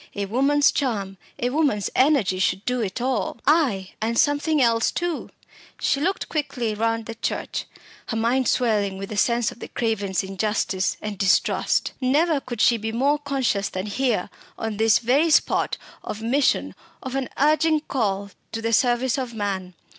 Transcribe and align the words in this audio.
A 0.15 0.25
woman's 0.25 0.71
charm, 0.71 1.17
a 1.37 1.51
woman's 1.51 1.91
energy 1.95 2.39
should 2.39 2.65
do 2.65 2.81
it 2.81 2.99
all. 2.99 3.37
Ay, 3.45 3.93
and 4.01 4.17
something 4.17 4.59
else 4.59 4.89
too. 4.91 5.29
She 5.79 6.01
looked 6.01 6.27
quickly 6.27 6.73
round 6.73 7.05
the 7.05 7.13
church, 7.13 7.65
her 8.07 8.17
mind 8.17 8.47
swelling 8.47 8.97
with 8.97 9.09
the 9.09 9.15
sense 9.15 9.51
of 9.51 9.59
the 9.59 9.67
Cravens' 9.67 10.23
injustice 10.23 10.97
and 11.03 11.19
distrust. 11.19 11.93
Never 12.01 12.39
could 12.39 12.61
she 12.61 12.77
be 12.77 12.91
more 12.91 13.19
conscious 13.19 13.69
than 13.69 13.85
here 13.85 14.31
on 14.57 14.77
this 14.77 14.97
very 14.97 15.29
spot 15.29 15.77
of 16.03 16.19
mission, 16.23 16.73
of 17.03 17.13
an 17.13 17.29
urging 17.37 17.81
call 17.81 18.31
to 18.53 18.61
the 18.63 18.73
service 18.73 19.19
of 19.19 19.35
man. 19.35 19.75